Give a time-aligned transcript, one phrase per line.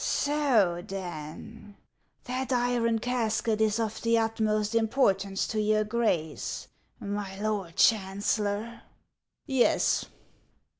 [0.03, 1.75] "So, then,
[2.23, 6.67] that iron casket is of the utmost importance to your Grace,
[6.99, 8.81] my Lord Chancellor?""
[9.45, 10.05] Yes."